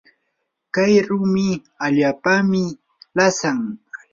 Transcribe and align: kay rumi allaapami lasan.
kay 0.73 0.93
rumi 1.07 1.49
allaapami 1.85 2.63
lasan. 3.17 3.59